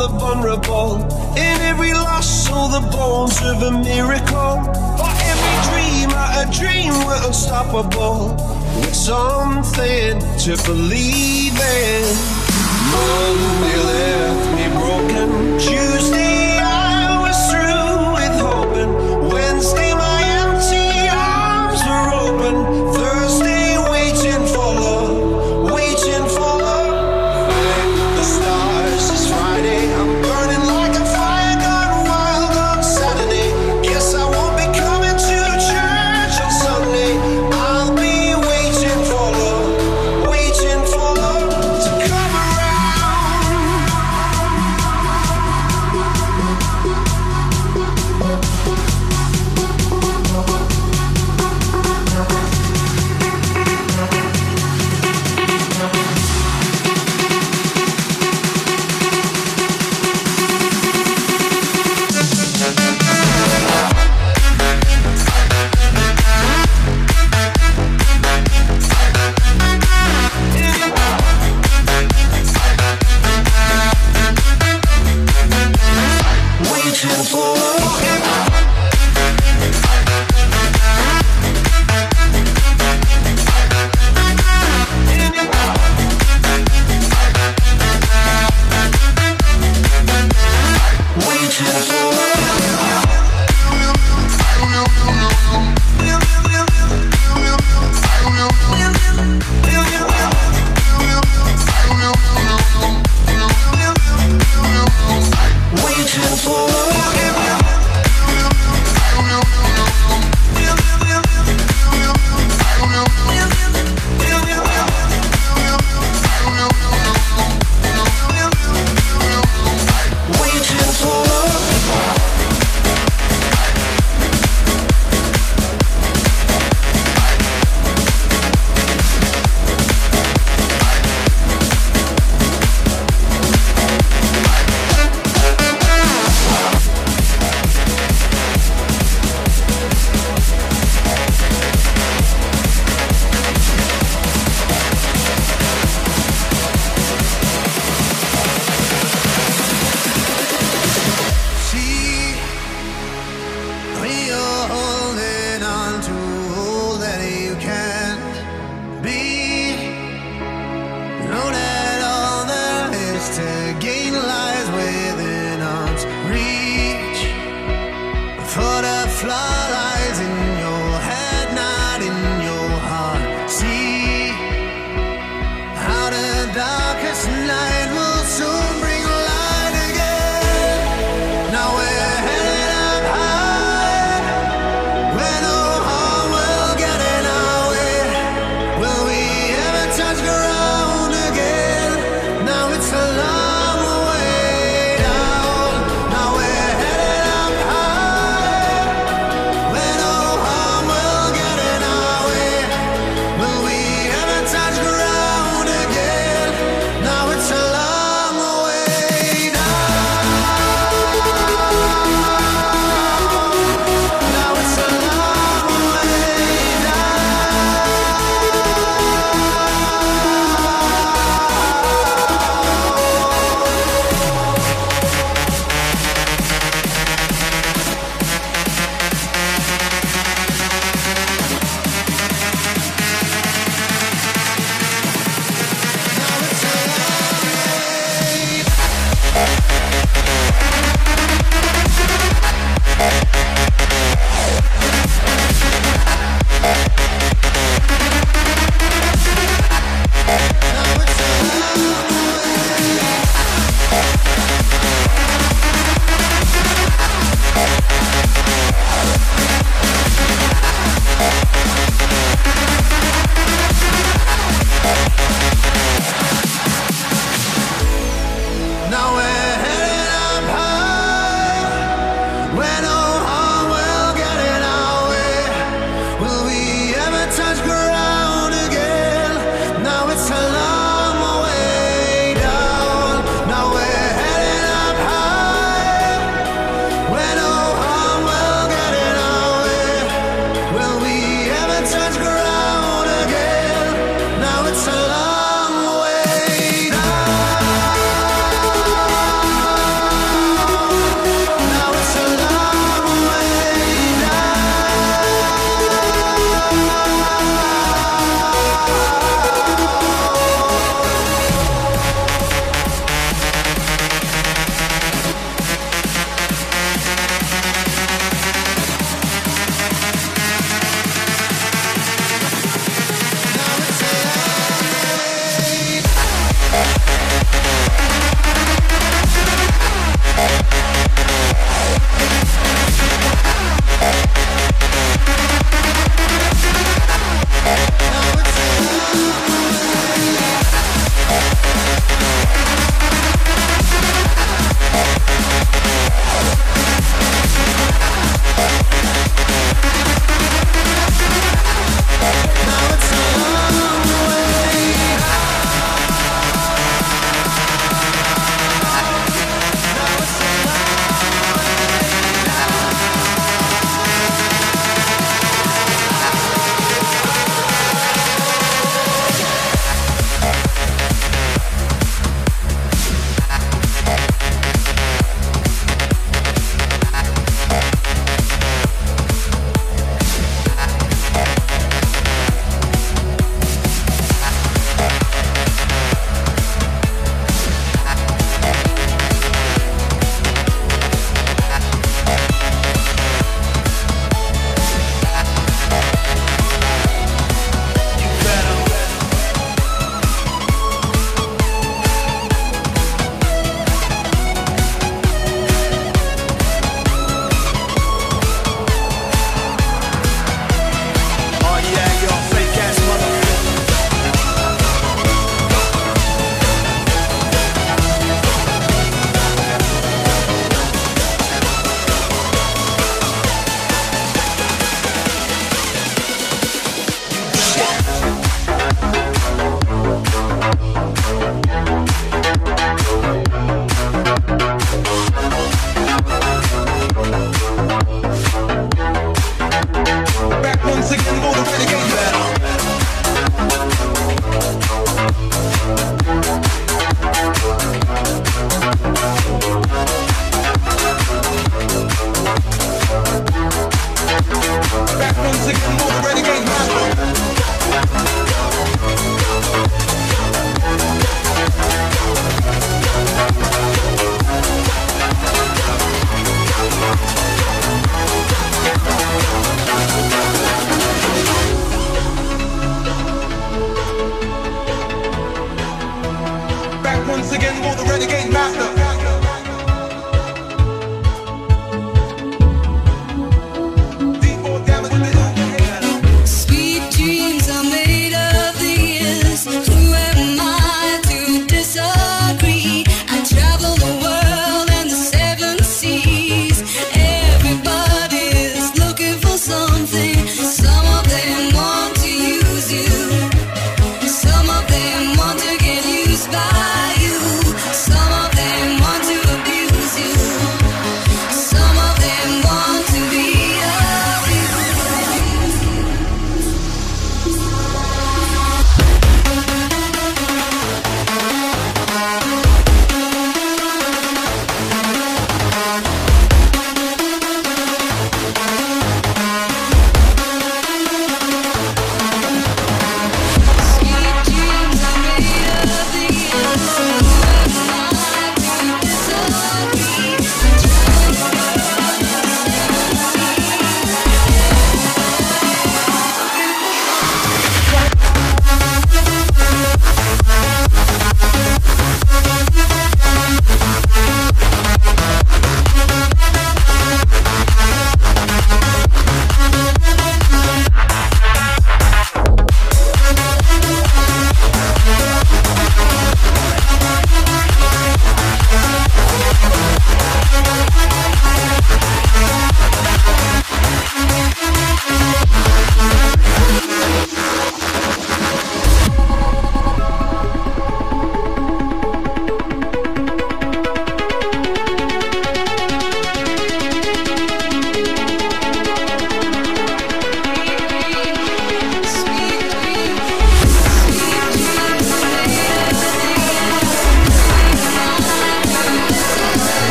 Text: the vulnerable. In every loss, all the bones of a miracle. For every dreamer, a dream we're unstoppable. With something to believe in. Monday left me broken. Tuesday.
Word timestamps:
the 0.00 0.08
vulnerable. 0.18 0.96
In 1.36 1.60
every 1.60 1.92
loss, 1.92 2.50
all 2.50 2.68
the 2.68 2.80
bones 2.88 3.36
of 3.42 3.62
a 3.62 3.70
miracle. 3.70 4.56
For 4.98 5.12
every 5.30 5.56
dreamer, 5.68 6.26
a 6.42 6.46
dream 6.50 6.92
we're 7.04 7.26
unstoppable. 7.26 8.34
With 8.80 8.94
something 8.94 10.18
to 10.44 10.56
believe 10.64 11.52
in. 11.52 12.04
Monday 12.92 13.78
left 13.90 14.46
me 14.56 14.66
broken. 14.80 15.58
Tuesday. 15.58 16.29